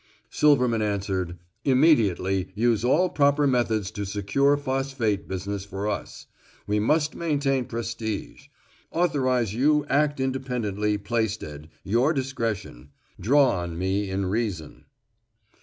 [0.31, 6.25] Silverman answered, "Immediately use all proper methods secure Phosphate business for us.
[6.65, 8.47] We must maintain prestige.
[8.89, 12.89] Authorize you act independently Plaisted your discretion.
[13.19, 14.85] Draw on me in reason."